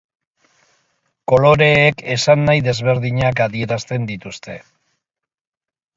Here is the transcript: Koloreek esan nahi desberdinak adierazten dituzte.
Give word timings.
Koloreek 1.31 2.01
esan 2.15 2.43
nahi 2.47 2.65
desberdinak 2.69 3.45
adierazten 3.49 4.09
dituzte. 4.13 4.57